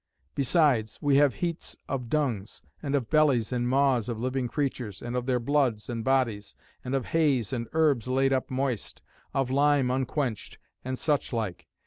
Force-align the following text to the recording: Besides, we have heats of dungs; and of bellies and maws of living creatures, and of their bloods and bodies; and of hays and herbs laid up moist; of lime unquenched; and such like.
Besides, 0.33 0.97
we 0.99 1.17
have 1.17 1.35
heats 1.35 1.77
of 1.87 2.09
dungs; 2.09 2.63
and 2.81 2.95
of 2.95 3.11
bellies 3.11 3.51
and 3.53 3.69
maws 3.69 4.09
of 4.09 4.19
living 4.19 4.47
creatures, 4.47 4.99
and 4.99 5.15
of 5.15 5.27
their 5.27 5.39
bloods 5.39 5.91
and 5.91 6.03
bodies; 6.03 6.55
and 6.83 6.95
of 6.95 7.05
hays 7.09 7.53
and 7.53 7.67
herbs 7.73 8.07
laid 8.07 8.33
up 8.33 8.49
moist; 8.49 9.03
of 9.31 9.51
lime 9.51 9.91
unquenched; 9.91 10.57
and 10.83 10.97
such 10.97 11.31
like. 11.31 11.67